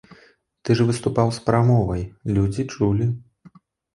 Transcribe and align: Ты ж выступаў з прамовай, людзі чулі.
Ты 0.67 0.75
ж 0.79 0.87
выступаў 0.89 1.27
з 1.37 1.43
прамовай, 1.49 2.01
людзі 2.37 2.65
чулі. 2.73 3.07